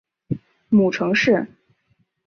[0.69, 1.45] 母程氏。